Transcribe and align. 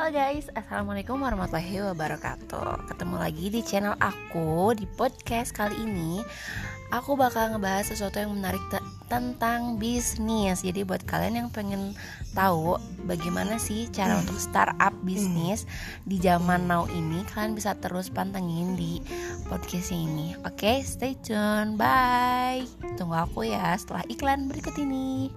Halo 0.00 0.16
guys, 0.16 0.48
Assalamualaikum 0.56 1.20
warahmatullahi 1.20 1.92
wabarakatuh. 1.92 2.88
Ketemu 2.88 3.20
lagi 3.20 3.52
di 3.52 3.60
channel 3.60 3.92
aku 4.00 4.72
Di 4.72 4.88
podcast 4.96 5.52
kali 5.52 5.76
ini. 5.76 6.24
Aku 6.88 7.20
bakal 7.20 7.52
ngebahas 7.52 7.92
sesuatu 7.92 8.16
yang 8.16 8.32
menarik 8.32 8.64
tentang 9.12 9.76
bisnis. 9.76 10.64
Jadi 10.64 10.88
buat 10.88 11.04
kalian 11.04 11.44
yang 11.44 11.48
pengen 11.52 11.92
tahu 12.32 12.80
Bagaimana 13.04 13.60
sih 13.60 13.92
cara 13.92 14.16
hmm. 14.16 14.24
untuk 14.24 14.40
startup 14.40 14.96
hmm. 14.96 15.04
bisnis 15.04 15.68
Di 16.08 16.16
zaman 16.16 16.64
now 16.64 16.88
ini 16.88 17.20
Kalian 17.36 17.52
bisa 17.52 17.76
terus 17.76 18.08
pantengin 18.08 18.80
di 18.80 19.04
podcast 19.52 19.92
ini. 19.92 20.32
Oke, 20.48 20.80
stay 20.80 21.12
tune, 21.20 21.76
bye. 21.76 22.64
Tunggu 22.96 23.20
aku 23.20 23.44
ya 23.52 23.76
setelah 23.76 24.08
iklan 24.08 24.48
berikut 24.48 24.72
ini. 24.80 25.28